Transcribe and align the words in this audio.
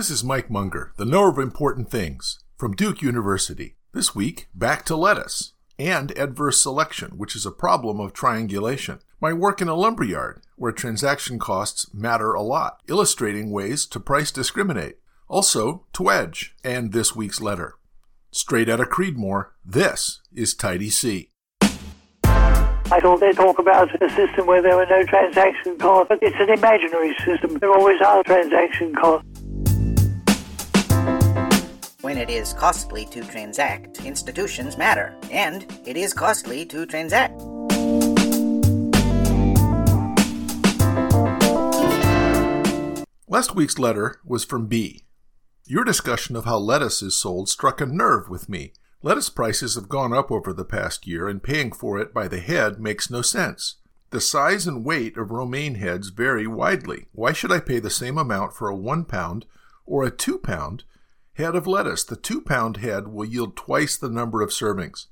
This 0.00 0.10
is 0.10 0.24
Mike 0.24 0.48
Munger, 0.48 0.94
the 0.96 1.04
knower 1.04 1.28
of 1.28 1.38
important 1.38 1.90
things, 1.90 2.38
from 2.56 2.72
Duke 2.72 3.02
University. 3.02 3.76
This 3.92 4.14
week, 4.14 4.48
back 4.54 4.86
to 4.86 4.96
lettuce 4.96 5.52
and 5.78 6.10
adverse 6.16 6.62
selection, 6.62 7.18
which 7.18 7.36
is 7.36 7.44
a 7.44 7.50
problem 7.50 8.00
of 8.00 8.14
triangulation. 8.14 9.00
My 9.20 9.34
work 9.34 9.60
in 9.60 9.68
a 9.68 9.74
lumberyard, 9.74 10.40
where 10.56 10.72
transaction 10.72 11.38
costs 11.38 11.92
matter 11.92 12.32
a 12.32 12.40
lot, 12.40 12.80
illustrating 12.88 13.50
ways 13.50 13.84
to 13.88 14.00
price 14.00 14.30
discriminate. 14.30 14.96
Also, 15.28 15.84
TWEJ, 15.92 16.52
and 16.64 16.94
this 16.94 17.14
week's 17.14 17.42
letter. 17.42 17.74
Straight 18.32 18.70
out 18.70 18.80
of 18.80 18.88
Creedmoor, 18.88 19.48
this 19.62 20.22
is 20.32 20.54
Tidy 20.54 20.88
C. 20.88 21.28
I 22.92 22.98
thought 23.00 23.20
they 23.20 23.32
talk 23.32 23.58
about 23.58 24.02
a 24.02 24.08
system 24.08 24.46
where 24.46 24.62
there 24.62 24.76
were 24.76 24.86
no 24.86 25.04
transaction 25.04 25.76
costs, 25.76 26.10
it's 26.22 26.36
an 26.40 26.48
imaginary 26.48 27.14
system. 27.22 27.58
There 27.58 27.70
always 27.70 28.00
are 28.00 28.22
transaction 28.22 28.94
costs. 28.94 29.29
When 32.10 32.18
it 32.18 32.28
is 32.28 32.52
costly 32.54 33.04
to 33.12 33.22
transact, 33.22 34.04
institutions 34.04 34.76
matter, 34.76 35.14
and 35.30 35.64
it 35.86 35.96
is 35.96 36.12
costly 36.12 36.66
to 36.66 36.84
transact. 36.84 37.40
Last 43.28 43.54
week's 43.54 43.78
letter 43.78 44.18
was 44.24 44.44
from 44.44 44.66
B. 44.66 45.04
Your 45.66 45.84
discussion 45.84 46.34
of 46.34 46.46
how 46.46 46.58
lettuce 46.58 47.00
is 47.00 47.14
sold 47.14 47.48
struck 47.48 47.80
a 47.80 47.86
nerve 47.86 48.28
with 48.28 48.48
me. 48.48 48.72
Lettuce 49.04 49.30
prices 49.30 49.76
have 49.76 49.88
gone 49.88 50.12
up 50.12 50.32
over 50.32 50.52
the 50.52 50.64
past 50.64 51.06
year, 51.06 51.28
and 51.28 51.40
paying 51.40 51.70
for 51.70 51.96
it 52.00 52.12
by 52.12 52.26
the 52.26 52.40
head 52.40 52.80
makes 52.80 53.08
no 53.08 53.22
sense. 53.22 53.76
The 54.10 54.20
size 54.20 54.66
and 54.66 54.84
weight 54.84 55.16
of 55.16 55.30
romaine 55.30 55.76
heads 55.76 56.08
vary 56.08 56.48
widely. 56.48 57.06
Why 57.12 57.32
should 57.32 57.52
I 57.52 57.60
pay 57.60 57.78
the 57.78 57.88
same 57.88 58.18
amount 58.18 58.54
for 58.54 58.68
a 58.68 58.74
one 58.74 59.04
pound 59.04 59.46
or 59.86 60.02
a 60.02 60.10
two 60.10 60.38
pound 60.38 60.82
head 61.40 61.56
of 61.56 61.66
lettuce? 61.66 62.04
The 62.04 62.16
two 62.16 62.40
pound 62.40 62.76
head 62.76 63.08
will 63.08 63.24
yield 63.24 63.56
twice 63.56 63.96
the 63.96 64.08
number 64.08 64.40
of 64.40 64.50
servings. 64.50 65.06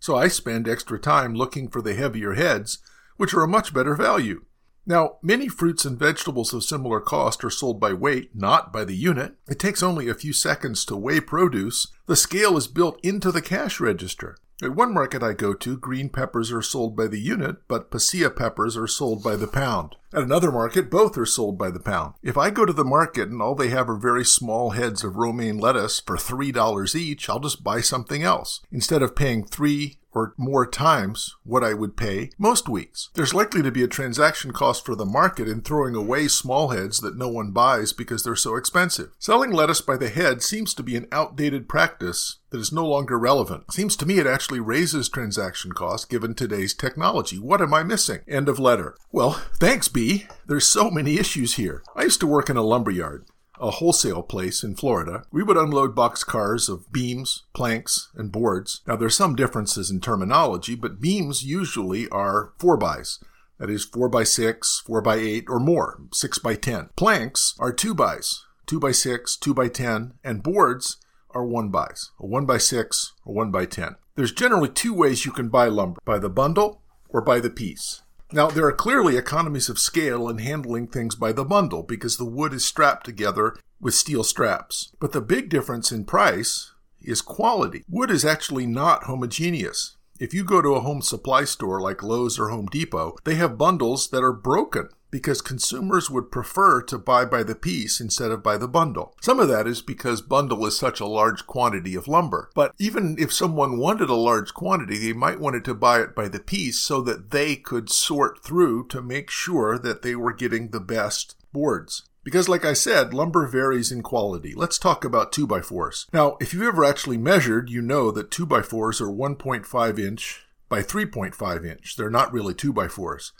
So 0.00 0.16
I 0.16 0.28
spend 0.28 0.66
extra 0.66 0.98
time 0.98 1.34
looking 1.34 1.68
for 1.68 1.82
the 1.82 1.94
heavier 1.94 2.32
heads, 2.32 2.78
which 3.16 3.34
are 3.34 3.42
a 3.42 3.48
much 3.48 3.74
better 3.74 3.94
value. 3.94 4.44
Now, 4.84 5.18
many 5.22 5.46
fruits 5.46 5.84
and 5.84 5.96
vegetables 5.96 6.52
of 6.52 6.64
similar 6.64 7.00
cost 7.00 7.44
are 7.44 7.50
sold 7.50 7.78
by 7.78 7.92
weight, 7.92 8.30
not 8.34 8.72
by 8.72 8.84
the 8.84 8.96
unit. 8.96 9.34
It 9.48 9.60
takes 9.60 9.82
only 9.82 10.08
a 10.08 10.14
few 10.14 10.32
seconds 10.32 10.84
to 10.86 10.96
weigh 10.96 11.20
produce. 11.20 11.86
The 12.06 12.16
scale 12.16 12.56
is 12.56 12.66
built 12.66 12.98
into 13.04 13.30
the 13.30 13.42
cash 13.42 13.78
register. 13.78 14.36
At 14.62 14.76
one 14.76 14.94
market 14.94 15.24
I 15.24 15.32
go 15.32 15.54
to, 15.54 15.76
green 15.76 16.08
peppers 16.08 16.52
are 16.52 16.62
sold 16.62 16.94
by 16.96 17.08
the 17.08 17.18
unit, 17.18 17.66
but 17.66 17.90
pasilla 17.90 18.30
peppers 18.30 18.76
are 18.76 18.86
sold 18.86 19.20
by 19.20 19.34
the 19.34 19.48
pound. 19.48 19.96
At 20.14 20.22
another 20.22 20.52
market, 20.52 20.88
both 20.88 21.18
are 21.18 21.26
sold 21.26 21.58
by 21.58 21.72
the 21.72 21.80
pound. 21.80 22.14
If 22.22 22.38
I 22.38 22.50
go 22.50 22.64
to 22.64 22.72
the 22.72 22.84
market 22.84 23.28
and 23.28 23.42
all 23.42 23.56
they 23.56 23.70
have 23.70 23.90
are 23.90 23.96
very 23.96 24.24
small 24.24 24.70
heads 24.70 25.02
of 25.02 25.16
romaine 25.16 25.58
lettuce 25.58 25.98
for 25.98 26.16
$3 26.16 26.94
each, 26.94 27.28
I'll 27.28 27.40
just 27.40 27.64
buy 27.64 27.80
something 27.80 28.22
else. 28.22 28.60
Instead 28.70 29.02
of 29.02 29.16
paying 29.16 29.44
3 29.44 29.98
or 30.14 30.34
more 30.36 30.66
times 30.66 31.36
what 31.44 31.64
I 31.64 31.74
would 31.74 31.96
pay 31.96 32.30
most 32.38 32.68
weeks. 32.68 33.10
There's 33.14 33.34
likely 33.34 33.62
to 33.62 33.70
be 33.70 33.82
a 33.82 33.88
transaction 33.88 34.52
cost 34.52 34.84
for 34.84 34.94
the 34.94 35.04
market 35.04 35.48
in 35.48 35.62
throwing 35.62 35.94
away 35.94 36.28
small 36.28 36.68
heads 36.68 37.00
that 37.00 37.16
no 37.16 37.28
one 37.28 37.50
buys 37.50 37.92
because 37.92 38.22
they're 38.22 38.36
so 38.36 38.56
expensive. 38.56 39.12
Selling 39.18 39.50
lettuce 39.50 39.80
by 39.80 39.96
the 39.96 40.08
head 40.08 40.42
seems 40.42 40.74
to 40.74 40.82
be 40.82 40.96
an 40.96 41.08
outdated 41.12 41.68
practice 41.68 42.38
that 42.50 42.60
is 42.60 42.72
no 42.72 42.86
longer 42.86 43.18
relevant. 43.18 43.72
Seems 43.72 43.96
to 43.96 44.06
me 44.06 44.18
it 44.18 44.26
actually 44.26 44.60
raises 44.60 45.08
transaction 45.08 45.72
costs 45.72 46.04
given 46.04 46.34
today's 46.34 46.74
technology. 46.74 47.38
What 47.38 47.62
am 47.62 47.72
I 47.72 47.82
missing? 47.82 48.20
End 48.28 48.48
of 48.48 48.58
letter. 48.58 48.94
Well, 49.10 49.42
thanks, 49.58 49.88
B. 49.88 50.26
There's 50.46 50.66
so 50.66 50.90
many 50.90 51.18
issues 51.18 51.54
here. 51.54 51.82
I 51.96 52.02
used 52.02 52.20
to 52.20 52.26
work 52.26 52.50
in 52.50 52.56
a 52.58 52.62
lumberyard 52.62 53.24
a 53.62 53.70
wholesale 53.70 54.22
place 54.22 54.64
in 54.64 54.74
Florida, 54.74 55.24
we 55.30 55.42
would 55.42 55.56
unload 55.56 55.94
box 55.94 56.24
cars 56.24 56.68
of 56.68 56.92
beams, 56.92 57.44
planks, 57.54 58.10
and 58.16 58.32
boards. 58.32 58.82
Now, 58.86 58.96
there's 58.96 59.16
some 59.16 59.36
differences 59.36 59.88
in 59.88 60.00
terminology, 60.00 60.74
but 60.74 61.00
beams 61.00 61.44
usually 61.44 62.08
are 62.08 62.52
4 62.58 62.76
bys. 62.76 63.20
That 63.58 63.70
is 63.70 63.84
4 63.84 64.08
by 64.08 64.24
6, 64.24 64.82
4 64.84 65.00
by 65.00 65.16
8, 65.16 65.44
or 65.48 65.60
more, 65.60 66.00
6 66.12 66.38
by 66.40 66.56
10. 66.56 66.90
Planks 66.96 67.54
are 67.60 67.72
2 67.72 67.94
bys, 67.94 68.40
2 68.66 68.80
by 68.80 68.90
6, 68.90 69.36
2 69.36 69.54
by 69.54 69.68
10, 69.68 70.14
and 70.24 70.42
boards 70.42 70.96
are 71.30 71.44
1 71.44 71.70
bys, 71.70 72.10
a 72.18 72.26
1 72.26 72.44
by 72.44 72.58
6 72.58 73.12
or 73.24 73.34
1 73.34 73.52
by 73.52 73.64
10. 73.64 73.94
There's 74.16 74.32
generally 74.32 74.68
two 74.68 74.92
ways 74.92 75.24
you 75.24 75.30
can 75.30 75.48
buy 75.48 75.68
lumber, 75.68 76.00
by 76.04 76.18
the 76.18 76.28
bundle 76.28 76.82
or 77.08 77.22
by 77.22 77.38
the 77.38 77.48
piece. 77.48 78.01
Now, 78.34 78.48
there 78.48 78.66
are 78.66 78.72
clearly 78.72 79.18
economies 79.18 79.68
of 79.68 79.78
scale 79.78 80.26
in 80.26 80.38
handling 80.38 80.86
things 80.86 81.14
by 81.14 81.32
the 81.32 81.44
bundle 81.44 81.82
because 81.82 82.16
the 82.16 82.24
wood 82.24 82.54
is 82.54 82.64
strapped 82.64 83.04
together 83.04 83.54
with 83.78 83.92
steel 83.92 84.24
straps. 84.24 84.90
But 84.98 85.12
the 85.12 85.20
big 85.20 85.50
difference 85.50 85.92
in 85.92 86.06
price 86.06 86.72
is 87.02 87.20
quality. 87.20 87.84
Wood 87.90 88.10
is 88.10 88.24
actually 88.24 88.64
not 88.64 89.04
homogeneous. 89.04 89.96
If 90.18 90.32
you 90.32 90.44
go 90.44 90.62
to 90.62 90.74
a 90.74 90.80
home 90.80 91.02
supply 91.02 91.44
store 91.44 91.80
like 91.80 92.02
Lowe's 92.02 92.38
or 92.38 92.48
Home 92.48 92.66
Depot, 92.66 93.16
they 93.24 93.34
have 93.34 93.58
bundles 93.58 94.08
that 94.10 94.22
are 94.22 94.32
broken 94.32 94.88
because 95.12 95.42
consumers 95.42 96.10
would 96.10 96.32
prefer 96.32 96.82
to 96.82 96.98
buy 96.98 97.24
by 97.24 97.44
the 97.44 97.54
piece 97.54 98.00
instead 98.00 98.32
of 98.32 98.42
by 98.42 98.56
the 98.56 98.66
bundle. 98.66 99.14
Some 99.20 99.38
of 99.38 99.46
that 99.48 99.68
is 99.68 99.82
because 99.82 100.22
bundle 100.22 100.66
is 100.66 100.76
such 100.76 100.98
a 100.98 101.06
large 101.06 101.46
quantity 101.46 101.94
of 101.94 102.08
lumber. 102.08 102.50
But 102.54 102.74
even 102.80 103.16
if 103.20 103.32
someone 103.32 103.78
wanted 103.78 104.08
a 104.08 104.14
large 104.14 104.54
quantity, 104.54 104.98
they 104.98 105.12
might 105.12 105.38
want 105.38 105.54
it 105.54 105.64
to 105.66 105.74
buy 105.74 106.00
it 106.00 106.16
by 106.16 106.26
the 106.28 106.40
piece 106.40 106.80
so 106.80 107.02
that 107.02 107.30
they 107.30 107.54
could 107.54 107.90
sort 107.90 108.42
through 108.42 108.88
to 108.88 109.02
make 109.02 109.30
sure 109.30 109.78
that 109.78 110.02
they 110.02 110.16
were 110.16 110.32
getting 110.32 110.70
the 110.70 110.80
best 110.80 111.36
boards. 111.52 112.08
Because, 112.24 112.48
like 112.48 112.64
I 112.64 112.72
said, 112.72 113.12
lumber 113.12 113.46
varies 113.46 113.92
in 113.92 114.00
quality. 114.02 114.54
Let's 114.54 114.78
talk 114.78 115.04
about 115.04 115.32
2x4s. 115.32 116.06
Now, 116.12 116.36
if 116.40 116.54
you've 116.54 116.62
ever 116.62 116.84
actually 116.84 117.18
measured, 117.18 117.68
you 117.68 117.82
know 117.82 118.10
that 118.12 118.30
2x4s 118.30 119.00
are 119.00 119.10
1.5 119.10 119.98
inch 119.98 120.46
by 120.68 120.82
3.5 120.82 121.66
inch. 121.66 121.96
They're 121.96 122.08
not 122.08 122.32
really 122.32 122.54
2x4s. 122.54 123.32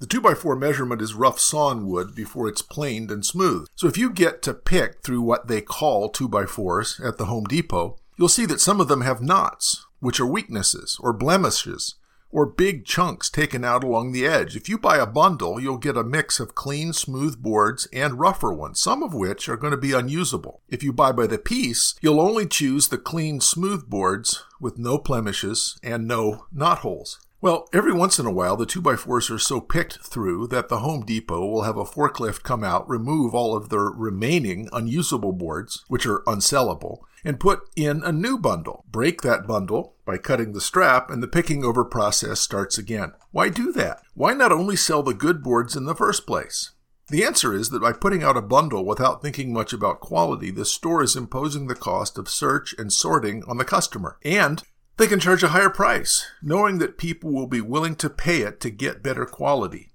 The 0.00 0.06
2x4 0.06 0.58
measurement 0.58 1.00
is 1.00 1.14
rough 1.14 1.38
sawn 1.38 1.86
wood 1.86 2.14
before 2.14 2.48
it's 2.48 2.62
planed 2.62 3.10
and 3.10 3.24
smooth. 3.24 3.68
So 3.76 3.86
if 3.86 3.96
you 3.96 4.10
get 4.10 4.42
to 4.42 4.52
pick 4.52 5.02
through 5.02 5.22
what 5.22 5.46
they 5.46 5.60
call 5.60 6.10
2x4s 6.10 7.06
at 7.06 7.16
the 7.16 7.26
Home 7.26 7.44
Depot, 7.44 7.96
you'll 8.16 8.28
see 8.28 8.44
that 8.46 8.60
some 8.60 8.80
of 8.80 8.88
them 8.88 9.02
have 9.02 9.22
knots, 9.22 9.86
which 10.00 10.18
are 10.18 10.26
weaknesses 10.26 10.98
or 11.00 11.12
blemishes 11.12 11.94
or 12.34 12.44
big 12.44 12.84
chunks 12.84 13.30
taken 13.30 13.64
out 13.64 13.84
along 13.84 14.10
the 14.10 14.26
edge. 14.26 14.56
If 14.56 14.68
you 14.68 14.76
buy 14.76 14.98
a 14.98 15.06
bundle, 15.06 15.60
you'll 15.60 15.78
get 15.78 15.96
a 15.96 16.02
mix 16.02 16.40
of 16.40 16.56
clean, 16.56 16.92
smooth 16.92 17.40
boards 17.40 17.86
and 17.92 18.18
rougher 18.18 18.52
ones, 18.52 18.80
some 18.80 19.04
of 19.04 19.14
which 19.14 19.48
are 19.48 19.56
going 19.56 19.70
to 19.70 19.76
be 19.76 19.92
unusable. 19.92 20.60
If 20.68 20.82
you 20.82 20.92
buy 20.92 21.12
by 21.12 21.28
the 21.28 21.38
piece, 21.38 21.94
you'll 22.00 22.20
only 22.20 22.46
choose 22.46 22.88
the 22.88 22.98
clean, 22.98 23.40
smooth 23.40 23.88
boards 23.88 24.44
with 24.60 24.78
no 24.78 24.98
blemishes 24.98 25.78
and 25.84 26.08
no 26.08 26.46
knot 26.52 26.78
holes. 26.78 27.20
Well, 27.44 27.68
every 27.74 27.92
once 27.92 28.18
in 28.18 28.24
a 28.24 28.32
while, 28.32 28.56
the 28.56 28.64
2x4s 28.64 29.30
are 29.30 29.38
so 29.38 29.60
picked 29.60 29.98
through 29.98 30.46
that 30.46 30.70
the 30.70 30.78
Home 30.78 31.04
Depot 31.04 31.44
will 31.44 31.64
have 31.64 31.76
a 31.76 31.84
forklift 31.84 32.42
come 32.42 32.64
out, 32.64 32.88
remove 32.88 33.34
all 33.34 33.54
of 33.54 33.68
their 33.68 33.82
remaining 33.82 34.70
unusable 34.72 35.34
boards, 35.34 35.84
which 35.88 36.06
are 36.06 36.22
unsellable, 36.26 37.00
and 37.22 37.38
put 37.38 37.60
in 37.76 38.02
a 38.02 38.12
new 38.12 38.38
bundle. 38.38 38.86
Break 38.90 39.20
that 39.20 39.46
bundle 39.46 39.94
by 40.06 40.16
cutting 40.16 40.54
the 40.54 40.60
strap, 40.62 41.10
and 41.10 41.22
the 41.22 41.28
picking 41.28 41.66
over 41.66 41.84
process 41.84 42.40
starts 42.40 42.78
again. 42.78 43.12
Why 43.30 43.50
do 43.50 43.72
that? 43.72 44.00
Why 44.14 44.32
not 44.32 44.50
only 44.50 44.74
sell 44.74 45.02
the 45.02 45.12
good 45.12 45.42
boards 45.42 45.76
in 45.76 45.84
the 45.84 45.94
first 45.94 46.26
place? 46.26 46.70
The 47.10 47.26
answer 47.26 47.52
is 47.52 47.68
that 47.68 47.82
by 47.82 47.92
putting 47.92 48.22
out 48.22 48.38
a 48.38 48.40
bundle 48.40 48.86
without 48.86 49.20
thinking 49.20 49.52
much 49.52 49.74
about 49.74 50.00
quality, 50.00 50.50
the 50.50 50.64
store 50.64 51.02
is 51.02 51.14
imposing 51.14 51.66
the 51.66 51.74
cost 51.74 52.16
of 52.16 52.30
search 52.30 52.74
and 52.78 52.90
sorting 52.90 53.44
on 53.46 53.58
the 53.58 53.66
customer. 53.66 54.16
And 54.24 54.62
they 54.96 55.06
can 55.06 55.20
charge 55.20 55.42
a 55.42 55.48
higher 55.48 55.70
price, 55.70 56.26
knowing 56.42 56.78
that 56.78 56.98
people 56.98 57.32
will 57.32 57.48
be 57.48 57.60
willing 57.60 57.96
to 57.96 58.10
pay 58.10 58.42
it 58.42 58.60
to 58.60 58.70
get 58.70 59.02
better 59.02 59.26
quality. 59.26 59.90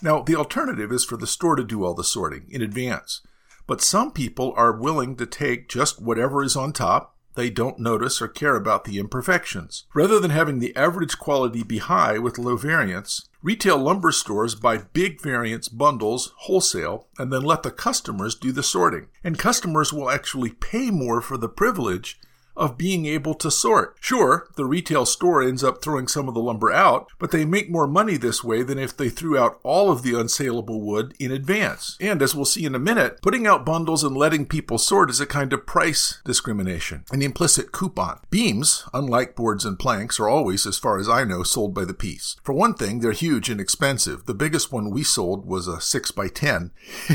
Now, 0.00 0.22
the 0.22 0.36
alternative 0.36 0.92
is 0.92 1.04
for 1.04 1.16
the 1.16 1.26
store 1.26 1.56
to 1.56 1.64
do 1.64 1.84
all 1.84 1.94
the 1.94 2.04
sorting 2.04 2.46
in 2.48 2.62
advance. 2.62 3.20
But 3.66 3.82
some 3.82 4.12
people 4.12 4.54
are 4.56 4.72
willing 4.72 5.16
to 5.16 5.26
take 5.26 5.68
just 5.68 6.00
whatever 6.00 6.42
is 6.42 6.56
on 6.56 6.72
top. 6.72 7.16
They 7.34 7.50
don't 7.50 7.78
notice 7.78 8.22
or 8.22 8.28
care 8.28 8.56
about 8.56 8.84
the 8.84 8.98
imperfections. 8.98 9.84
Rather 9.94 10.18
than 10.18 10.30
having 10.30 10.58
the 10.58 10.74
average 10.74 11.18
quality 11.18 11.62
be 11.62 11.78
high 11.78 12.18
with 12.18 12.38
low 12.38 12.56
variance, 12.56 13.28
retail 13.42 13.76
lumber 13.76 14.10
stores 14.10 14.54
buy 14.54 14.78
big 14.78 15.20
variance 15.20 15.68
bundles 15.68 16.32
wholesale 16.38 17.06
and 17.18 17.32
then 17.32 17.42
let 17.42 17.62
the 17.62 17.70
customers 17.70 18.34
do 18.34 18.50
the 18.50 18.62
sorting. 18.62 19.08
And 19.22 19.38
customers 19.38 19.92
will 19.92 20.10
actually 20.10 20.50
pay 20.50 20.90
more 20.90 21.20
for 21.20 21.36
the 21.36 21.48
privilege 21.48 22.18
of 22.58 22.76
being 22.76 23.06
able 23.06 23.34
to 23.34 23.50
sort. 23.50 23.96
Sure, 24.00 24.48
the 24.56 24.64
retail 24.64 25.06
store 25.06 25.42
ends 25.42 25.64
up 25.64 25.80
throwing 25.80 26.08
some 26.08 26.28
of 26.28 26.34
the 26.34 26.40
lumber 26.40 26.72
out, 26.72 27.08
but 27.18 27.30
they 27.30 27.44
make 27.44 27.70
more 27.70 27.86
money 27.86 28.16
this 28.16 28.42
way 28.44 28.62
than 28.62 28.78
if 28.78 28.96
they 28.96 29.08
threw 29.08 29.38
out 29.38 29.60
all 29.62 29.90
of 29.90 30.02
the 30.02 30.12
unsaleable 30.12 30.80
wood 30.80 31.14
in 31.18 31.30
advance. 31.30 31.96
And 32.00 32.20
as 32.20 32.34
we'll 32.34 32.44
see 32.44 32.64
in 32.64 32.74
a 32.74 32.80
minute, 32.80 33.22
putting 33.22 33.46
out 33.46 33.64
bundles 33.64 34.04
and 34.04 34.16
letting 34.16 34.46
people 34.46 34.78
sort 34.78 35.10
is 35.10 35.20
a 35.20 35.26
kind 35.26 35.52
of 35.52 35.66
price 35.66 36.20
discrimination, 36.24 37.04
an 37.12 37.22
implicit 37.22 37.72
coupon. 37.72 38.20
Beams, 38.30 38.84
unlike 38.92 39.36
boards 39.36 39.64
and 39.64 39.78
planks, 39.78 40.18
are 40.18 40.28
always, 40.28 40.66
as 40.66 40.78
far 40.78 40.98
as 40.98 41.08
I 41.08 41.24
know, 41.24 41.42
sold 41.42 41.74
by 41.74 41.84
the 41.84 41.94
piece. 41.94 42.36
For 42.42 42.52
one 42.52 42.74
thing, 42.74 43.00
they're 43.00 43.12
huge 43.12 43.48
and 43.48 43.60
expensive. 43.60 44.26
The 44.26 44.34
biggest 44.34 44.72
one 44.72 44.90
we 44.90 45.04
sold 45.04 45.46
was 45.46 45.68
a 45.68 45.80
6 45.80 46.10
by 46.10 46.28
10 46.28 46.72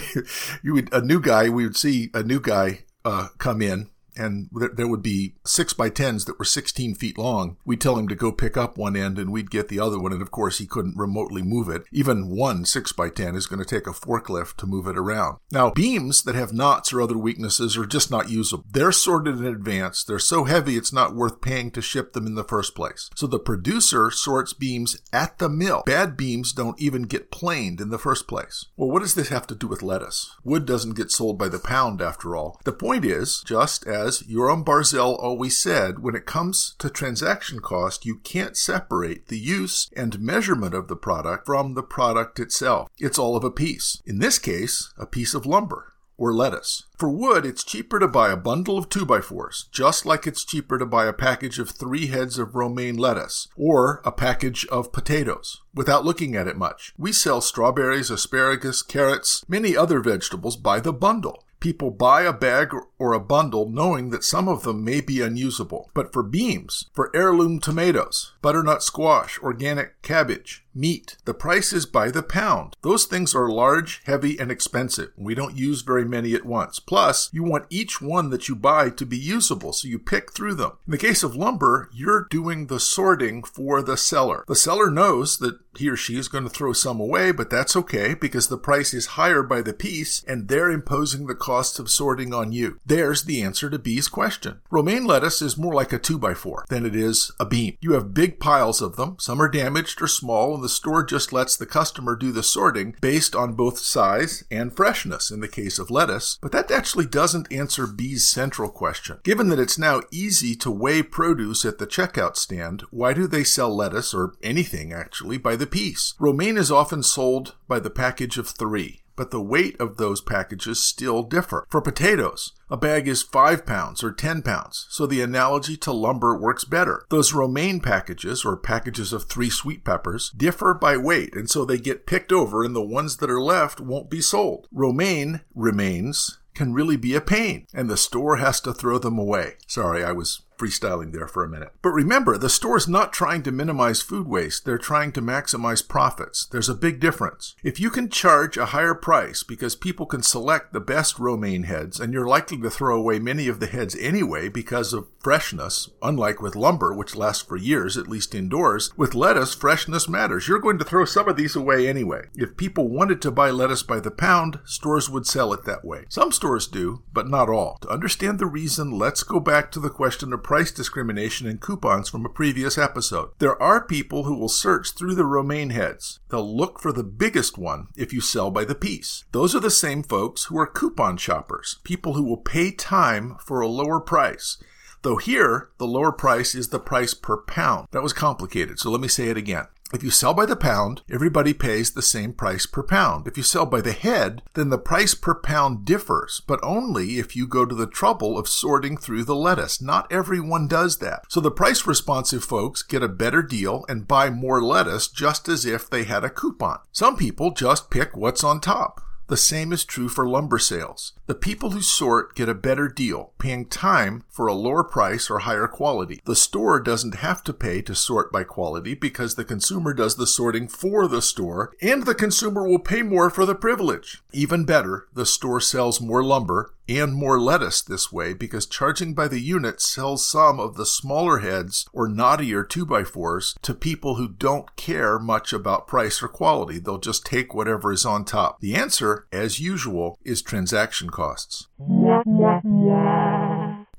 you 0.63 0.73
would, 0.73 0.93
a 0.93 1.01
new 1.01 1.19
guy, 1.19 1.49
we 1.49 1.63
would 1.63 1.77
see 1.77 2.09
a 2.13 2.23
new 2.23 2.39
guy 2.39 2.85
uh, 3.05 3.27
come 3.37 3.61
in 3.61 3.89
and 4.15 4.50
there 4.51 4.88
would 4.88 5.01
be 5.01 5.36
six 5.45 5.74
by 5.74 5.89
tens 5.89 6.25
that 6.25 6.39
were 6.39 6.45
16 6.45 6.95
feet 6.95 7.18
long. 7.18 7.57
We'd 7.65 7.81
tell 7.81 7.98
him 7.98 8.07
to 8.07 8.15
go 8.15 8.31
pick 8.31 8.57
up 8.57 8.77
one 8.77 8.95
end 8.95 9.18
and 9.18 9.31
we'd 9.31 9.51
get 9.51 9.68
the 9.68 9.80
other 9.80 10.00
one. 10.00 10.13
And 10.13 10.21
of 10.21 10.31
course, 10.31 10.60
he 10.60 10.65
couldn't 10.65 10.98
remotely 10.98 11.42
move 11.42 11.69
it. 11.69 11.83
Even 11.92 12.30
one 12.30 12.65
six 12.65 12.92
by 12.92 13.10
10 13.10 13.36
is 13.36 13.48
going 13.48 13.63
to 13.63 13.65
take 13.65 13.88
a 13.88 13.92
forklift 13.92 14.57
to 14.57 14.68
move 14.68 14.88
it 14.88 14.98
around. 14.98 15.38
Now, 15.51 15.71
beams 15.71 16.24
that 16.24 16.36
have 16.36 16.54
knots 16.54 16.94
or 16.94 17.01
other 17.01 17.18
weaknesses 17.18 17.77
are 17.77 17.86
just 17.86 18.12
not 18.12 18.30
usable. 18.30 18.65
They're 18.71 18.92
sorted 18.92 19.38
in 19.38 19.45
advance. 19.45 20.04
They're 20.04 20.19
so 20.19 20.44
heavy, 20.44 20.77
it's 20.77 20.94
not 20.94 21.15
worth 21.15 21.42
paying 21.42 21.71
to 21.71 21.81
ship 21.81 22.13
them 22.13 22.27
in 22.27 22.36
the 22.36 22.44
first 22.44 22.75
place. 22.75 23.10
So 23.15 23.27
the 23.27 23.39
producer 23.39 24.12
sorts 24.12 24.54
beams 24.54 24.98
at 25.12 25.38
the 25.39 25.50
mill. 25.50 25.83
Bad 25.86 26.18
beams 26.18 26.54
don't 26.54 26.80
even 26.80 27.04
get 27.04 27.31
planed 27.31 27.81
in 27.81 27.89
the 27.89 28.00
first 28.00 28.27
place. 28.27 28.65
Well, 28.75 28.89
what 28.89 29.01
does 29.01 29.15
this 29.15 29.30
have 29.30 29.48
to 29.48 29.56
do 29.56 29.68
with 29.68 29.81
lettuce? 29.81 30.36
Wood 30.44 30.65
doesn't 30.65 30.95
get 30.95 31.12
sold 31.12 31.38
by 31.38 31.48
the 31.48 31.60
pound 31.60 32.01
after 32.01 32.36
all. 32.36 32.60
The 32.63 32.71
point 32.71 33.06
is, 33.06 33.42
just 33.45 33.88
as 33.88 34.02
as 34.03 34.23
Yoram 34.23 34.65
Barzel 34.65 35.17
always 35.17 35.57
said, 35.57 36.00
when 36.00 36.15
it 36.15 36.25
comes 36.25 36.75
to 36.79 36.89
transaction 36.89 37.59
cost, 37.59 38.05
you 38.05 38.17
can't 38.17 38.57
separate 38.57 39.27
the 39.29 39.39
use 39.39 39.89
and 39.95 40.19
measurement 40.19 40.73
of 40.73 40.89
the 40.89 40.95
product 40.95 41.45
from 41.45 41.73
the 41.73 41.83
product 41.83 42.39
itself. 42.39 42.89
It's 42.97 43.17
all 43.17 43.38
of 43.38 43.44
a 43.44 43.51
piece. 43.51 44.01
In 44.05 44.19
this 44.19 44.39
case, 44.39 44.94
a 44.97 45.05
piece 45.05 45.33
of 45.33 45.45
lumber 45.45 45.94
or 46.17 46.33
lettuce. 46.33 46.83
For 46.97 47.09
wood, 47.09 47.45
it's 47.45 47.63
cheaper 47.63 48.00
to 48.00 48.07
buy 48.07 48.31
a 48.31 48.38
bundle 48.38 48.77
of 48.77 48.89
2x4s, 48.89 49.71
just 49.71 50.05
like 50.05 50.27
it's 50.27 50.45
cheaper 50.45 50.77
to 50.77 50.85
buy 50.85 51.05
a 51.05 51.13
package 51.13 51.59
of 51.59 51.69
three 51.69 52.07
heads 52.07 52.38
of 52.38 52.55
romaine 52.55 52.97
lettuce 52.97 53.47
or 53.55 54.01
a 54.05 54.11
package 54.11 54.65
of 54.67 54.94
potatoes 54.94 55.61
without 55.73 56.05
looking 56.05 56.35
at 56.35 56.47
it 56.47 56.57
much. 56.57 56.94
We 56.97 57.11
sell 57.11 57.41
strawberries, 57.41 58.11
asparagus, 58.11 58.81
carrots, 58.81 59.44
many 59.47 59.75
other 59.75 60.00
vegetables 60.00 60.55
by 60.55 60.79
the 60.79 60.94
bundle. 60.94 61.44
People 61.63 61.92
buy 61.92 62.24
a 62.24 62.33
bag 62.33 62.75
or 63.00 63.13
a 63.13 63.21
bundle 63.21 63.69
knowing 63.69 64.10
that 64.10 64.25
some 64.25 64.50
of 64.50 64.63
them 64.63 64.83
may 64.83 65.00
be 65.00 65.21
unusable. 65.21 65.89
But 65.94 66.12
for 66.12 66.21
beams, 66.21 66.89
for 66.92 67.10
heirloom 67.15 67.62
tomatoes, 67.62 68.33
butternut 68.42 68.83
squash, 68.83 69.39
organic 69.39 70.01
cabbage, 70.01 70.62
meat, 70.75 71.17
the 71.25 71.33
price 71.33 71.73
is 71.73 71.85
by 71.85 72.09
the 72.09 72.23
pound. 72.23 72.75
Those 72.81 73.05
things 73.05 73.35
are 73.35 73.49
large, 73.49 74.01
heavy, 74.05 74.39
and 74.39 74.51
expensive. 74.51 75.11
We 75.17 75.35
don't 75.35 75.57
use 75.57 75.81
very 75.81 76.05
many 76.05 76.33
at 76.33 76.45
once. 76.45 76.79
Plus, 76.79 77.29
you 77.33 77.43
want 77.43 77.67
each 77.69 78.01
one 78.01 78.29
that 78.29 78.47
you 78.47 78.55
buy 78.55 78.89
to 78.91 79.05
be 79.05 79.17
usable, 79.17 79.73
so 79.73 79.87
you 79.87 79.99
pick 79.99 80.31
through 80.31 80.55
them. 80.55 80.77
In 80.85 80.91
the 80.91 80.97
case 80.97 81.23
of 81.23 81.35
lumber, 81.35 81.89
you're 81.93 82.27
doing 82.29 82.67
the 82.67 82.79
sorting 82.79 83.43
for 83.43 83.81
the 83.81 83.97
seller. 83.97 84.43
The 84.47 84.55
seller 84.55 84.89
knows 84.89 85.37
that 85.37 85.59
he 85.77 85.89
or 85.89 85.95
she 85.95 86.17
is 86.17 86.27
going 86.27 86.43
to 86.43 86.49
throw 86.49 86.73
some 86.73 86.99
away, 86.99 87.31
but 87.31 87.49
that's 87.49 87.75
okay 87.75 88.13
because 88.13 88.47
the 88.47 88.57
price 88.57 88.93
is 88.93 89.17
higher 89.17 89.41
by 89.41 89.61
the 89.61 89.73
piece 89.73 90.23
and 90.27 90.47
they're 90.47 90.69
imposing 90.69 91.25
the 91.25 91.35
cost 91.35 91.79
of 91.79 91.89
sorting 91.89 92.33
on 92.33 92.51
you. 92.51 92.79
There's 92.85 93.23
the 93.23 93.41
answer 93.41 93.69
to 93.69 93.79
B's 93.79 94.07
question. 94.07 94.61
Romaine 94.69 95.05
lettuce 95.05 95.41
is 95.41 95.57
more 95.57 95.73
like 95.73 95.91
a 95.91 95.99
2x4 95.99 96.67
than 96.67 96.85
it 96.85 96.95
is 96.95 97.31
a 97.39 97.45
beam. 97.45 97.77
You 97.81 97.93
have 97.93 98.13
big 98.13 98.39
piles 98.39 98.81
of 98.81 98.95
them. 98.95 99.17
Some 99.19 99.41
are 99.41 99.49
damaged 99.49 100.01
or 100.01 100.07
small, 100.07 100.62
the 100.63 100.69
store 100.69 101.04
just 101.04 101.31
lets 101.31 101.56
the 101.56 101.68
customer 101.68 102.15
do 102.15 102.31
the 102.31 102.42
sorting 102.42 102.95
based 103.01 103.36
on 103.36 103.54
both 103.54 103.77
size 103.77 104.44
and 104.50 104.75
freshness 104.75 105.30
in 105.30 105.42
the 105.42 105.48
case 105.48 105.77
of 105.77 105.92
lettuce. 105.92 106.39
But 106.42 106.51
that 106.54 106.71
actually 106.71 107.06
doesn't 107.06 107.51
answer 107.51 107.86
B's 107.86 108.27
central 108.27 108.69
question. 108.69 109.19
Given 109.24 109.50
that 109.50 109.60
it's 109.60 109.77
now 109.77 110.01
easy 110.10 110.56
to 110.56 110.71
weigh 110.71 111.04
produce 111.04 111.63
at 111.65 111.77
the 111.77 111.86
checkout 111.86 112.38
stand, 112.38 112.83
why 112.89 113.13
do 113.13 113.27
they 113.27 113.44
sell 113.44 113.75
lettuce 113.75 114.13
or 114.13 114.33
anything 114.42 114.92
actually 114.92 115.38
by 115.38 115.56
the 115.56 115.68
piece. 115.68 116.13
Romaine 116.19 116.57
is 116.57 116.71
often 116.71 117.04
sold 117.04 117.56
by 117.68 117.80
the 117.80 117.89
package 117.89 118.38
of 118.38 118.48
three, 118.48 119.02
but 119.15 119.31
the 119.31 119.42
weight 119.42 119.80
of 119.80 119.98
those 119.98 120.21
packages 120.21 120.83
still 120.83 121.24
differ. 121.24 121.65
For 121.69 121.81
potatoes, 121.81 122.54
a 122.69 122.77
bag 122.77 123.07
is 123.07 123.21
5 123.21 123.65
pounds 123.65 124.04
or 124.04 124.12
10 124.12 124.42
pounds, 124.42 124.88
so 124.89 125.06
the 125.06 125.21
analogy 125.21 125.77
to 125.77 125.92
lumber 125.92 126.38
works 126.38 126.63
better. 126.63 127.06
Those 127.10 127.33
romaine 127.33 127.80
packages, 127.80 128.45
or 128.45 128.57
packages 128.57 129.13
of 129.13 129.25
three 129.25 129.50
sweet 129.50 129.83
peppers, 129.83 130.31
differ 130.36 130.74
by 130.74 130.98
weight, 130.98 131.36
and 131.36 131.50
so 131.50 131.65
they 131.65 131.77
get 131.77 132.07
picked 132.07 132.31
over 132.31 132.63
and 132.63 132.75
the 132.75 132.81
ones 132.81 133.18
that 133.18 133.30
are 133.30 133.42
left 133.42 133.80
won't 133.80 134.10
be 134.10 134.21
sold. 134.21 134.68
Romaine 134.71 135.42
remains 135.54 136.39
can 136.54 136.74
really 136.74 136.98
be 136.98 137.15
a 137.15 137.21
pain, 137.21 137.65
and 137.74 137.89
the 137.89 137.98
store 137.98 138.38
has 138.38 138.62
to 138.62 138.74
throw 138.74 138.98
them 138.98 139.18
away. 139.18 139.54
Sorry, 139.68 140.04
I 140.04 140.12
was 140.12 140.42
freestyling 140.63 141.12
there 141.12 141.27
for 141.27 141.44
a 141.44 141.50
minute. 141.50 141.74
But 141.81 141.89
remember, 141.89 142.38
the 142.38 142.50
store's 142.50 142.88
not 142.88 143.12
trying 143.12 143.44
to 143.44 143.51
minimize 143.51 144.01
food 144.01 144.27
waste, 144.27 144.65
they're 144.65 144.77
trying 144.77 145.12
to 145.13 145.21
maximize 145.21 145.88
profits. 145.88 146.45
There's 146.45 146.69
a 146.69 146.75
big 146.75 147.00
difference. 147.00 147.56
If 147.63 147.80
you 147.80 147.89
can 147.89 148.10
charge 148.10 148.57
a 148.57 148.68
higher 148.68 148.94
price 148.94 149.44
because 149.44 149.75
people 149.75 150.06
can 150.06 150.24
select 150.24 150.74
the 150.74 150.80
best 150.80 151.19
romaine 151.19 151.63
heads, 151.63 152.00
and 152.00 152.13
you're 152.13 152.27
likely 152.27 152.57
to 152.62 152.69
throw 152.69 152.98
away 152.98 153.19
many 153.19 153.48
of 153.48 153.60
the 153.60 153.68
heads 153.68 153.95
anyway 154.00 154.50
because 154.50 154.94
of 154.94 155.07
freshness, 155.19 155.89
unlike 156.01 156.42
with 156.42 156.56
lumber, 156.56 156.94
which 156.94 157.15
lasts 157.15 157.44
for 157.44 157.57
years, 157.57 157.98
at 157.98 158.07
least 158.07 158.36
indoors, 158.36 158.92
with 158.98 159.15
lettuce, 159.15 159.54
freshness 159.54 160.07
matters. 160.07 160.48
You're 160.48 160.60
going 160.60 160.77
to 160.80 160.86
throw 160.86 161.06
some 161.06 161.27
of 161.27 161.38
these 161.38 161.56
away 161.56 161.88
anyway. 161.88 162.27
If 162.36 162.57
people 162.57 162.89
wanted 162.89 163.21
to 163.21 163.31
buy 163.31 163.50
lettuce 163.50 163.83
by 163.83 164.00
the 164.00 164.12
pound, 164.12 164.60
stores 164.65 165.10
would 165.10 165.25
sell 165.25 165.54
it 165.54 165.63
that 165.65 165.86
way. 165.86 166.06
Some 166.10 166.31
stores 166.31 166.68
do, 166.68 167.04
but 167.13 167.27
not 167.27 167.50
all. 167.50 167.77
To 167.81 167.89
understand 167.89 168.39
the 168.39 168.45
reason, 168.45 168.92
let's 168.92 169.24
go 169.24 169.39
back 169.39 169.71
to 169.71 169.80
the 169.80 169.89
question 169.89 170.33
of 170.33 170.44
price 170.53 170.71
discrimination 170.71 171.47
and 171.47 171.59
coupons 171.59 172.07
from 172.07 172.27
a 172.27 172.29
previous 172.29 172.77
episode. 172.77 173.31
There 173.39 173.59
are 173.59 173.83
people 173.83 174.25
who 174.25 174.38
will 174.38 174.47
search 174.47 174.91
through 174.91 175.15
the 175.15 175.25
romaine 175.25 175.71
heads. 175.71 176.19
They'll 176.29 176.55
look 176.55 176.79
for 176.79 176.94
the 176.94 177.03
biggest 177.03 177.57
one 177.57 177.88
if 177.97 178.13
you 178.13 178.21
sell 178.21 178.51
by 178.51 178.63
the 178.63 178.75
piece. 178.75 179.23
Those 179.31 179.55
are 179.55 179.59
the 179.59 179.71
same 179.71 180.03
folks 180.03 180.44
who 180.44 180.59
are 180.59 180.67
coupon 180.67 181.17
shoppers, 181.17 181.79
people 181.83 182.13
who 182.13 182.21
will 182.21 182.38
pay 182.38 182.69
time 182.69 183.35
for 183.44 183.61
a 183.61 183.67
lower 183.67 184.00
price. 184.00 184.61
Though 185.01 185.17
here, 185.17 185.71
the 185.79 185.88
lower 185.88 186.11
price 186.11 186.53
is 186.53 186.69
the 186.69 186.79
price 186.79 187.15
per 187.15 187.38
pound. 187.38 187.88
That 187.89 188.03
was 188.03 188.13
complicated, 188.13 188.77
so 188.77 188.91
let 188.91 189.01
me 189.01 189.07
say 189.07 189.29
it 189.29 189.38
again. 189.38 189.65
If 189.93 190.01
you 190.01 190.09
sell 190.09 190.33
by 190.33 190.47
the 190.47 190.55
pound, 190.55 191.03
everybody 191.07 191.53
pays 191.53 191.91
the 191.91 192.01
same 192.01 192.33
price 192.33 192.65
per 192.65 192.81
pound. 192.81 193.27
If 193.27 193.37
you 193.37 193.43
sell 193.43 193.67
by 193.67 193.79
the 193.79 193.91
head, 193.91 194.41
then 194.55 194.69
the 194.69 194.79
price 194.79 195.13
per 195.13 195.35
pound 195.35 195.85
differs, 195.85 196.41
but 196.47 196.59
only 196.63 197.19
if 197.19 197.35
you 197.35 197.45
go 197.45 197.63
to 197.63 197.75
the 197.75 197.85
trouble 197.85 198.39
of 198.39 198.47
sorting 198.47 198.97
through 198.97 199.23
the 199.25 199.35
lettuce. 199.35 199.79
Not 199.83 200.11
everyone 200.11 200.67
does 200.67 200.97
that. 200.97 201.25
So 201.29 201.39
the 201.39 201.51
price 201.51 201.85
responsive 201.85 202.43
folks 202.43 202.81
get 202.81 203.03
a 203.03 203.07
better 203.07 203.43
deal 203.43 203.85
and 203.87 204.07
buy 204.07 204.31
more 204.31 204.63
lettuce 204.63 205.07
just 205.07 205.47
as 205.47 205.63
if 205.63 205.87
they 205.87 206.05
had 206.05 206.23
a 206.23 206.29
coupon. 206.31 206.79
Some 206.91 207.15
people 207.15 207.51
just 207.51 207.91
pick 207.91 208.17
what's 208.17 208.43
on 208.43 208.61
top. 208.61 208.99
The 209.27 209.37
same 209.37 209.71
is 209.71 209.85
true 209.85 210.09
for 210.09 210.27
lumber 210.27 210.59
sales. 210.59 211.13
The 211.27 211.35
people 211.35 211.71
who 211.71 211.81
sort 211.81 212.35
get 212.35 212.49
a 212.49 212.53
better 212.53 212.89
deal, 212.89 213.31
paying 213.39 213.67
time 213.67 214.25
for 214.29 214.48
a 214.48 214.53
lower 214.53 214.83
price 214.83 215.29
or 215.29 215.39
higher 215.39 215.67
quality. 215.67 216.21
The 216.25 216.36
store 216.36 216.79
doesn't 216.79 217.15
have 217.15 217.43
to 217.45 217.53
pay 217.53 217.81
to 217.83 217.95
sort 217.95 218.31
by 218.31 218.43
quality 218.43 218.95
because 218.95 219.36
the 219.36 219.45
consumer 219.45 219.93
does 219.93 220.17
the 220.17 220.27
sorting 220.27 220.67
for 220.67 221.07
the 221.07 221.21
store, 221.21 221.74
and 221.81 222.05
the 222.05 222.15
consumer 222.15 222.67
will 222.67 222.79
pay 222.79 223.01
more 223.01 223.29
for 223.29 223.45
the 223.45 223.55
privilege. 223.55 224.21
Even 224.33 224.65
better, 224.65 225.07
the 225.13 225.25
store 225.25 225.62
sells 225.62 226.01
more 226.01 226.24
lumber 226.24 226.74
and 226.87 227.13
more 227.13 227.39
lettuce 227.39 227.81
this 227.81 228.11
way 228.11 228.33
because 228.33 228.65
charging 228.65 229.13
by 229.13 229.27
the 229.27 229.39
unit 229.39 229.81
sells 229.81 230.27
some 230.27 230.59
of 230.59 230.75
the 230.75 230.85
smaller 230.85 231.39
heads 231.39 231.87
or 231.93 232.07
knottier 232.07 232.65
2x4s 232.67 233.59
to 233.61 233.73
people 233.73 234.15
who 234.15 234.27
don't 234.27 234.75
care 234.75 235.17
much 235.17 235.53
about 235.53 235.87
price 235.87 236.21
or 236.21 236.27
quality. 236.27 236.79
They'll 236.79 236.97
just 236.97 237.25
take 237.25 237.53
whatever 237.53 237.91
is 237.91 238.05
on 238.05 238.25
top. 238.25 238.59
The 238.59 238.75
answer, 238.75 239.27
as 239.31 239.59
usual, 239.59 240.17
is 240.23 240.41
transaction 240.41 241.09
costs. 241.09 241.67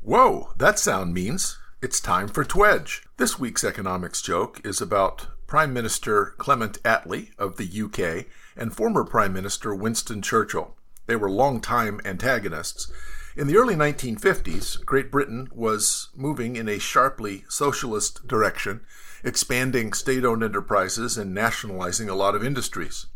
Whoa, 0.03 0.53
that 0.59 0.79
sound 0.79 1.15
means 1.15 1.59
it's 1.81 2.01
time 2.01 2.29
for 2.29 2.45
TWEJ. 2.45 3.01
This 3.17 3.39
week's 3.39 3.65
economics 3.65 4.21
joke 4.21 4.61
is 4.65 4.81
about 4.81 5.29
Prime 5.47 5.73
Minister 5.73 6.35
Clement 6.39 6.83
Attlee 6.83 7.31
of 7.39 7.57
the 7.57 7.83
UK 7.83 8.27
and 8.57 8.75
former 8.75 9.05
Prime 9.05 9.33
Minister 9.33 9.75
Winston 9.75 10.21
Churchill. 10.23 10.77
They 11.07 11.17
were 11.17 11.31
longtime 11.31 12.01
antagonists. 12.05 12.91
In 13.37 13.47
the 13.47 13.57
early 13.57 13.75
1950s, 13.75 14.85
Great 14.85 15.11
Britain 15.11 15.49
was 15.53 16.09
moving 16.15 16.57
in 16.57 16.69
a 16.69 16.79
sharply 16.79 17.45
socialist 17.49 18.27
direction, 18.27 18.81
expanding 19.23 19.93
state 19.93 20.25
owned 20.25 20.43
enterprises 20.43 21.19
and 21.19 21.35
nationalizing 21.35 22.09
a 22.09 22.15
lot 22.15 22.35
of 22.35 22.45
industries. 22.45 23.07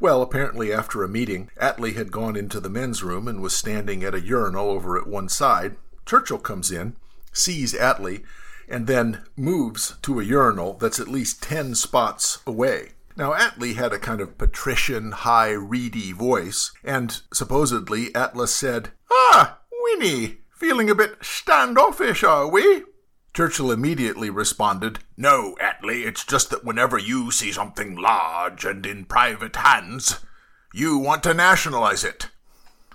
Well, 0.00 0.22
apparently, 0.22 0.72
after 0.72 1.02
a 1.02 1.08
meeting, 1.08 1.50
Attlee 1.60 1.94
had 1.94 2.10
gone 2.10 2.36
into 2.36 2.60
the 2.60 2.70
men's 2.70 3.02
room 3.02 3.28
and 3.28 3.42
was 3.42 3.54
standing 3.54 4.02
at 4.02 4.14
a 4.14 4.20
urinal 4.20 4.70
over 4.70 4.98
at 4.98 5.06
one 5.06 5.28
side. 5.28 5.76
Churchill 6.06 6.38
comes 6.38 6.70
in 6.70 6.96
sees 7.38 7.74
Attlee 7.74 8.22
and 8.68 8.86
then 8.86 9.24
moves 9.36 9.96
to 10.02 10.20
a 10.20 10.24
urinal 10.24 10.74
that's 10.74 11.00
at 11.00 11.08
least 11.08 11.42
10 11.42 11.74
spots 11.74 12.40
away. 12.46 12.90
Now, 13.18 13.32
Attlee 13.32 13.74
had 13.74 13.92
a 13.92 13.98
kind 13.98 14.20
of 14.20 14.38
patrician, 14.38 15.10
high, 15.10 15.50
reedy 15.50 16.12
voice, 16.12 16.70
and 16.84 17.20
supposedly 17.32 18.10
Attlee 18.10 18.46
said, 18.46 18.92
Ah, 19.10 19.58
Winnie, 19.82 20.38
feeling 20.54 20.88
a 20.88 20.94
bit 20.94 21.16
standoffish, 21.20 22.22
are 22.22 22.46
we? 22.46 22.84
Churchill 23.34 23.72
immediately 23.72 24.30
responded, 24.30 25.00
No, 25.16 25.56
Attlee, 25.60 26.06
it's 26.06 26.24
just 26.24 26.50
that 26.50 26.64
whenever 26.64 26.96
you 26.96 27.32
see 27.32 27.50
something 27.50 27.96
large 27.96 28.64
and 28.64 28.86
in 28.86 29.04
private 29.04 29.56
hands, 29.56 30.20
you 30.72 30.96
want 30.96 31.24
to 31.24 31.34
nationalize 31.34 32.04
it. 32.04 32.28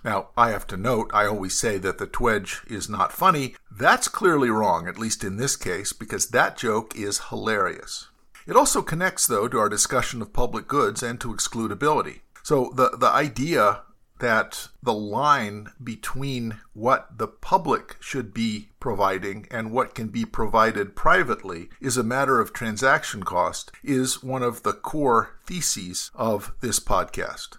Now, 0.06 0.30
I 0.38 0.52
have 0.52 0.66
to 0.68 0.78
note, 0.78 1.12
I 1.14 1.26
always 1.26 1.58
say 1.58 1.78
that 1.80 1.98
the 1.98 2.08
TWEJ 2.08 2.72
is 2.72 2.88
not 2.88 3.12
funny. 3.12 3.56
That's 3.70 4.08
clearly 4.08 4.50
wrong, 4.50 4.88
at 4.88 4.98
least 4.98 5.26
in 5.26 5.36
this 5.36 5.58
case, 5.58 5.92
because 5.92 6.28
that 6.30 6.56
joke 6.56 6.96
is 6.96 7.28
hilarious. 7.30 8.08
It 8.46 8.56
also 8.58 8.82
connects, 8.82 9.26
though, 9.26 9.48
to 9.48 9.58
our 9.58 9.70
discussion 9.70 10.22
of 10.22 10.34
public 10.34 10.68
goods 10.68 11.02
and 11.02 11.20
to 11.22 11.34
excludability. 11.34 12.22
So 12.44 12.74
the, 12.76 12.90
the 12.98 13.08
idea 13.08 13.84
that 14.20 14.68
the 14.82 14.94
line 14.94 15.68
between 15.82 16.60
what 16.74 17.18
the 17.18 17.28
public 17.28 17.98
should 18.00 18.34
be 18.34 18.70
providing 18.80 19.48
and 19.50 19.72
what 19.72 19.96
can 19.96 20.10
be 20.10 20.26
provided 20.26 20.96
privately 20.96 21.70
is 21.82 21.98
a 21.98 22.04
matter 22.04 22.40
of 22.40 22.54
transaction 22.54 23.24
cost 23.24 23.72
is 23.84 24.22
one 24.22 24.44
of 24.44 24.64
the 24.64 24.74
core 24.74 25.40
theses 25.46 26.12
of 26.14 26.54
this 26.62 26.80
podcast. 26.80 27.58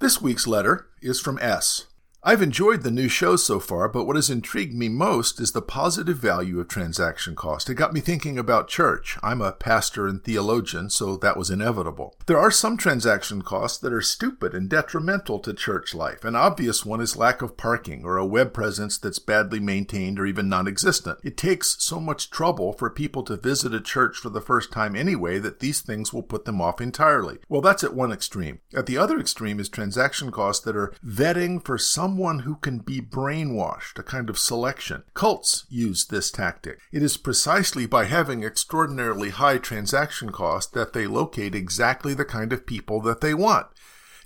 This 0.00 0.20
week's 0.20 0.46
letter 0.46 0.86
is 1.00 1.20
from 1.20 1.38
S. 1.38 1.86
I've 2.26 2.40
enjoyed 2.40 2.84
the 2.84 2.90
new 2.90 3.08
show 3.08 3.36
so 3.36 3.60
far, 3.60 3.86
but 3.86 4.06
what 4.06 4.16
has 4.16 4.30
intrigued 4.30 4.72
me 4.72 4.88
most 4.88 5.38
is 5.40 5.52
the 5.52 5.60
positive 5.60 6.16
value 6.16 6.58
of 6.58 6.68
transaction 6.68 7.36
cost. 7.36 7.68
It 7.68 7.74
got 7.74 7.92
me 7.92 8.00
thinking 8.00 8.38
about 8.38 8.66
church. 8.66 9.18
I'm 9.22 9.42
a 9.42 9.52
pastor 9.52 10.06
and 10.06 10.24
theologian, 10.24 10.88
so 10.88 11.18
that 11.18 11.36
was 11.36 11.50
inevitable. 11.50 12.16
There 12.24 12.38
are 12.38 12.50
some 12.50 12.78
transaction 12.78 13.42
costs 13.42 13.76
that 13.76 13.92
are 13.92 14.00
stupid 14.00 14.54
and 14.54 14.70
detrimental 14.70 15.38
to 15.40 15.52
church 15.52 15.94
life. 15.94 16.24
An 16.24 16.34
obvious 16.34 16.82
one 16.82 17.02
is 17.02 17.14
lack 17.14 17.42
of 17.42 17.58
parking 17.58 18.06
or 18.06 18.16
a 18.16 18.24
web 18.24 18.54
presence 18.54 18.96
that's 18.96 19.18
badly 19.18 19.60
maintained 19.60 20.18
or 20.18 20.24
even 20.24 20.48
non 20.48 20.66
existent. 20.66 21.18
It 21.22 21.36
takes 21.36 21.76
so 21.84 22.00
much 22.00 22.30
trouble 22.30 22.72
for 22.72 22.88
people 22.88 23.22
to 23.24 23.36
visit 23.36 23.74
a 23.74 23.82
church 23.82 24.16
for 24.16 24.30
the 24.30 24.40
first 24.40 24.72
time 24.72 24.96
anyway 24.96 25.38
that 25.40 25.60
these 25.60 25.82
things 25.82 26.14
will 26.14 26.22
put 26.22 26.46
them 26.46 26.62
off 26.62 26.80
entirely. 26.80 27.36
Well, 27.50 27.60
that's 27.60 27.84
at 27.84 27.92
one 27.92 28.12
extreme. 28.12 28.60
At 28.74 28.86
the 28.86 28.96
other 28.96 29.20
extreme 29.20 29.60
is 29.60 29.68
transaction 29.68 30.30
costs 30.30 30.64
that 30.64 30.74
are 30.74 30.94
vetting 31.04 31.62
for 31.62 31.76
some 31.76 32.13
someone 32.14 32.38
who 32.40 32.54
can 32.54 32.78
be 32.78 33.00
brainwashed, 33.00 33.98
a 33.98 34.02
kind 34.04 34.30
of 34.30 34.38
selection. 34.38 35.02
Cults 35.14 35.66
use 35.68 36.06
this 36.06 36.30
tactic. 36.30 36.78
It 36.92 37.02
is 37.02 37.16
precisely 37.16 37.86
by 37.86 38.04
having 38.04 38.44
extraordinarily 38.44 39.30
high 39.30 39.58
transaction 39.58 40.30
costs 40.30 40.70
that 40.74 40.92
they 40.92 41.08
locate 41.08 41.56
exactly 41.56 42.14
the 42.14 42.24
kind 42.24 42.52
of 42.52 42.66
people 42.66 43.00
that 43.00 43.20
they 43.20 43.34
want. 43.34 43.66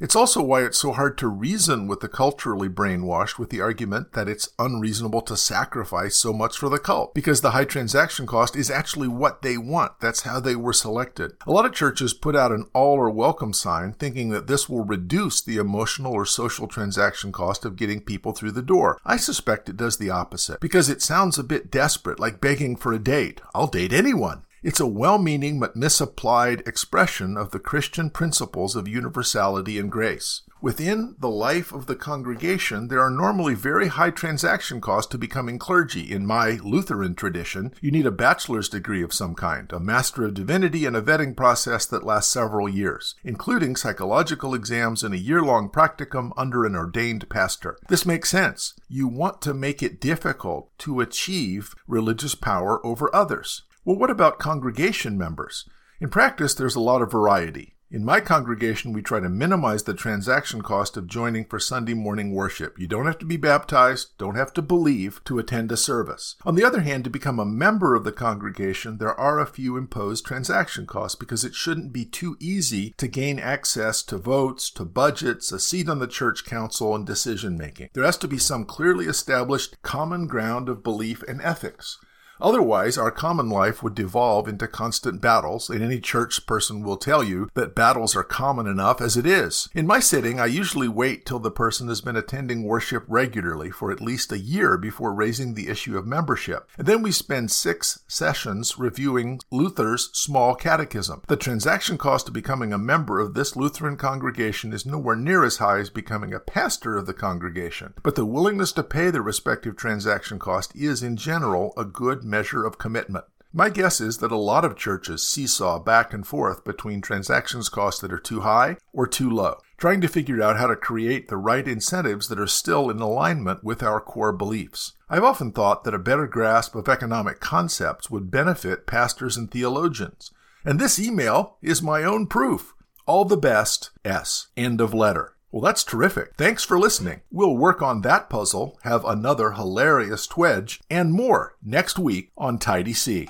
It's 0.01 0.15
also 0.15 0.41
why 0.43 0.63
it's 0.63 0.79
so 0.79 0.93
hard 0.93 1.19
to 1.19 1.27
reason 1.27 1.89
with 1.89 1.99
the 1.99 2.09
culturally 2.09 2.69
brainwashed 2.69 3.37
with 3.37 3.51
the 3.51 3.61
argument 3.61 4.13
that 4.13 4.29
it's 4.29 4.49
unreasonable 4.57 5.23
to 5.23 5.37
sacrifice 5.37 6.15
so 6.15 6.33
much 6.33 6.57
for 6.57 6.69
the 6.69 6.79
cult, 6.79 7.15
because 7.15 7.41
the 7.41 7.51
high 7.51 7.65
transaction 7.65 8.25
cost 8.25 8.55
is 8.55 8.71
actually 8.71 9.09
what 9.09 9.43
they 9.43 9.59
want. 9.59 9.99
That's 10.01 10.23
how 10.23 10.39
they 10.39 10.55
were 10.55 10.73
selected. 10.73 11.33
A 11.49 11.51
lot 11.51 11.67
of 11.67 11.75
churches 11.75 12.15
put 12.15 12.37
out 12.37 12.53
an 12.53 12.67
all 12.75 12.95
or 12.95 13.11
welcome 13.11 13.53
sign 13.53 13.93
thinking 13.93 14.29
that 14.31 14.47
this 14.47 14.69
will 14.69 14.85
reduce 14.85 15.43
the 15.43 15.57
emotional 15.57 16.13
or 16.13 16.25
social 16.25 16.69
transaction 16.69 17.33
cost 17.33 17.65
of 17.65 17.75
getting 17.75 18.01
people 18.01 18.33
through 18.33 18.53
the 18.53 18.63
door. 18.63 19.01
I 19.05 19.17
suspect 19.17 19.69
it 19.69 19.77
does 19.77 19.97
the 19.97 20.11
opposite, 20.11 20.61
because 20.61 20.89
it 20.89 21.03
sounds 21.03 21.39
a 21.39 21.45
bit 21.45 21.73
desperate, 21.73 22.21
like 22.21 22.41
begging 22.41 22.77
for 22.77 22.93
a 22.93 23.01
date. 23.01 23.41
I'll 23.53 23.67
date 23.67 23.93
anyone. 23.93 24.45
It's 24.61 24.81
a 24.81 24.87
well 24.87 25.19
meaning 25.19 25.61
but 25.61 25.77
misapplied 25.77 26.67
expression 26.67 27.37
of 27.37 27.53
the 27.53 27.61
Christian 27.61 28.11
principles 28.11 28.75
of 28.75 28.89
universality 28.89 29.79
and 29.79 29.91
grace. 29.91 30.43
Within 30.61 31.15
the 31.21 31.31
life 31.31 31.71
of 31.73 31.87
the 31.87 31.95
congregation, 31.95 32.89
there 32.89 33.01
are 33.01 33.11
normally 33.11 33.55
very 33.55 33.87
high 33.87 34.11
transaction 34.11 34.81
costs 34.81 35.09
to 35.13 35.19
becoming 35.19 35.57
clergy. 35.57 36.11
In 36.13 36.27
my 36.27 36.59
Lutheran 36.65 37.15
tradition, 37.15 37.73
you 37.81 37.93
need 37.93 38.07
a 38.07 38.11
bachelor's 38.11 38.69
degree 38.69 39.01
of 39.01 39.15
some 39.15 39.37
kind, 39.37 39.73
a 39.73 39.79
Master 39.79 40.25
of 40.25 40.35
Divinity, 40.35 40.85
and 40.85 40.97
a 40.97 41.03
vetting 41.03 41.37
process 41.37 41.87
that 41.87 42.03
lasts 42.03 42.33
several 42.33 42.69
years, 42.69 43.15
including 43.23 43.77
psychological 43.77 44.53
exams 44.53 45.05
and 45.05 45.15
a 45.15 45.19
year 45.19 45.43
long 45.43 45.69
practicum 45.69 46.33
under 46.37 46.65
an 46.65 46.75
ordained 46.75 47.29
pastor. 47.29 47.79
This 47.89 48.05
makes 48.05 48.29
sense. 48.29 48.75
You 48.89 49.07
want 49.07 49.41
to 49.43 49.55
make 49.55 49.85
it 49.85 50.01
difficult 50.01 50.77
to 50.79 51.01
achieve 51.01 51.77
religious 51.87 52.35
power 52.35 52.85
over 52.85 53.15
others. 53.15 53.63
Well, 53.89 53.97
what 53.97 54.11
about 54.11 54.39
congregation 54.39 55.17
members? 55.17 55.67
In 55.99 56.11
practice, 56.11 56.53
there's 56.53 56.75
a 56.75 56.79
lot 56.79 57.01
of 57.01 57.11
variety. 57.11 57.75
In 57.91 58.05
my 58.05 58.21
congregation, 58.21 58.93
we 58.93 59.01
try 59.01 59.19
to 59.19 59.31
minimize 59.31 59.85
the 59.85 59.95
transaction 59.95 60.61
cost 60.61 60.99
of 60.99 61.07
joining 61.07 61.47
for 61.47 61.59
Sunday 61.59 61.95
morning 61.95 62.35
worship. 62.35 62.79
You 62.79 62.87
don't 62.87 63.07
have 63.07 63.17
to 63.21 63.25
be 63.25 63.39
baptized, 63.39 64.09
don't 64.19 64.35
have 64.35 64.53
to 64.53 64.61
believe 64.61 65.25
to 65.25 65.39
attend 65.39 65.73
a 65.73 65.77
service. 65.79 66.37
On 66.45 66.55
the 66.55 66.65
other 66.65 66.83
hand, 66.83 67.05
to 67.05 67.09
become 67.09 67.39
a 67.39 67.47
member 67.47 67.95
of 67.95 68.05
the 68.05 68.13
congregation, 68.13 68.99
there 68.99 69.19
are 69.19 69.41
a 69.41 69.47
few 69.47 69.79
imposed 69.79 70.27
transaction 70.27 70.87
costs 70.87 71.17
because 71.17 71.43
it 71.43 71.55
shouldn't 71.55 71.91
be 71.91 72.05
too 72.05 72.37
easy 72.39 72.93
to 72.99 73.09
gain 73.09 73.39
access 73.39 74.03
to 74.03 74.19
votes, 74.19 74.69
to 74.73 74.85
budgets, 74.85 75.51
a 75.51 75.59
seat 75.59 75.89
on 75.89 75.99
the 75.99 76.07
church 76.07 76.45
council, 76.45 76.95
and 76.95 77.07
decision 77.07 77.57
making. 77.57 77.89
There 77.95 78.05
has 78.05 78.19
to 78.19 78.29
be 78.29 78.37
some 78.37 78.67
clearly 78.67 79.07
established 79.07 79.81
common 79.81 80.27
ground 80.27 80.69
of 80.69 80.83
belief 80.83 81.23
and 81.23 81.41
ethics. 81.41 81.99
Otherwise, 82.41 82.97
our 82.97 83.11
common 83.11 83.49
life 83.49 83.83
would 83.83 83.95
devolve 83.95 84.49
into 84.49 84.69
constant 84.69 85.21
battles, 85.21 85.69
and 85.69 85.83
any 85.83 86.01
church 86.01 86.47
person 86.47 86.83
will 86.83 86.97
tell 86.97 87.25
you 87.25 87.51
that 87.55 87.75
battles 87.75 88.15
are 88.15 88.25
common 88.25 88.67
enough 88.67 89.01
as 89.01 89.17
it 89.17 89.27
is. 89.27 89.69
In 89.75 89.87
my 89.87 90.01
sitting, 90.01 90.39
I 90.39 90.47
usually 90.47 90.89
wait 90.89 91.27
till 91.27 91.39
the 91.39 91.51
person 91.51 91.89
has 91.89 92.01
been 92.01 92.17
attending 92.17 92.63
worship 92.63 93.05
regularly 93.09 93.71
for 93.71 93.91
at 93.91 94.01
least 94.01 94.33
a 94.33 94.39
year 94.39 94.77
before 94.77 95.13
raising 95.13 95.55
the 95.55 95.69
issue 95.69 95.97
of 95.97 96.07
membership. 96.07 96.69
And 96.79 96.87
then 96.87 97.03
we 97.03 97.13
spend 97.13 97.51
six 97.51 98.01
sessions 98.07 98.79
reviewing 98.79 99.41
Luther's 99.51 100.11
small 100.13 100.55
catechism. 100.55 101.23
The 101.27 101.37
transaction 101.37 101.99
cost 101.99 102.29
of 102.29 102.35
becoming 102.35 102.73
a 102.73 102.79
member 102.79 103.19
of 103.19 103.35
this 103.35 103.57
Lutheran 103.57 103.97
congregation 103.97 104.73
is 104.73 104.87
nowhere 104.87 105.17
near 105.17 105.45
as 105.45 105.59
high 105.59 105.79
as 105.79 105.91
becoming 105.91 106.33
a 106.33 106.41
pastor 106.41 106.97
of 106.97 107.07
the 107.07 107.15
congregation, 107.15 107.95
but 108.03 108.15
the 108.15 108.25
willingness 108.25 108.73
to 108.73 108.83
pay 108.83 109.11
the 109.11 109.23
respective 109.23 109.77
transaction 109.77 110.39
cost 110.39 110.75
is, 110.77 111.03
in 111.03 111.17
general, 111.17 111.73
a 111.77 111.85
good 111.85 112.25
measure 112.29 112.65
of 112.65 112.79
commitment. 112.79 113.25
My 113.53 113.71
guess 113.71 113.99
is 114.01 114.19
that 114.19 114.31
a 114.31 114.37
lot 114.37 114.67
of 114.67 114.77
churches 114.77 115.27
seesaw 115.27 115.79
back 115.79 116.13
and 116.13 116.27
forth 116.27 116.65
between 116.65 117.01
transactions 117.01 117.71
costs 117.71 118.01
that 118.03 118.13
are 118.13 118.19
too 118.19 118.41
high 118.41 118.77
or 118.93 119.07
too 119.07 119.31
low, 119.31 119.57
trying 119.79 120.03
to 120.03 120.09
figure 120.09 120.43
out 120.43 120.59
how 120.59 120.67
to 120.67 120.77
create 120.77 121.29
the 121.29 121.39
right 121.39 121.67
incentives 121.67 122.29
that 122.29 122.39
are 122.39 122.47
still 122.47 122.91
in 122.91 123.01
alignment 123.01 123.65
with 123.65 123.83
our 123.83 124.01
core 124.01 124.33
beliefs. 124.33 124.93
I've 125.09 125.25
often 125.25 125.53
thought 125.53 125.85
that 125.85 125.95
a 125.95 125.99
better 125.99 126.27
grasp 126.27 126.75
of 126.75 126.89
economic 126.91 127.41
concepts 127.41 128.11
would 128.11 128.31
benefit 128.31 128.87
pastors 128.87 129.39
and 129.39 129.51
theologians. 129.51 130.31
And 130.63 130.79
this 130.79 130.99
email 130.99 131.57
is 131.63 131.83
my 131.83 132.05
own 132.05 132.27
proof. 132.27 132.75
All 133.07 133.25
the 133.25 133.39
best, 133.39 133.91
S. 134.05 134.49
End 134.59 134.83
of 134.83 134.93
letter. 134.93 135.38
Well, 135.51 135.63
that's 135.63 135.85
terrific. 135.85 136.35
Thanks 136.37 136.65
for 136.65 136.79
listening. 136.79 137.23
We'll 137.31 137.57
work 137.57 137.81
on 137.81 138.03
that 138.03 138.29
puzzle, 138.29 138.79
have 138.83 139.05
another 139.05 139.53
hilarious 139.53 140.27
TWEJ, 140.27 140.81
and 140.91 141.13
more 141.13 141.55
next 141.63 141.99
week 141.99 142.31
on 142.37 142.59
Tidy 142.59 142.93
C. 142.93 143.29